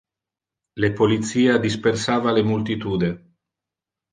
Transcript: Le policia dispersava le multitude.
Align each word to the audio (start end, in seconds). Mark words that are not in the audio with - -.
Le 0.85 0.89
policia 1.01 1.59
dispersava 1.65 2.33
le 2.39 2.45
multitude. 2.53 3.11